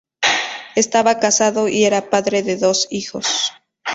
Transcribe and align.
Estaba 0.75 1.19
casado 1.19 1.67
y 1.69 1.85
era 1.85 2.09
padre 2.09 2.41
de 2.41 2.57
dos 2.57 2.87
hijos. 2.89 3.53